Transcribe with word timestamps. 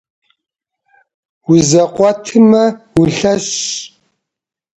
Узэкъуэтмэ, 1.51 2.63
улъэщщ. 2.99 3.61